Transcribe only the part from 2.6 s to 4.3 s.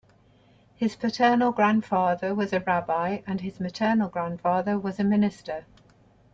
rabbi and his maternal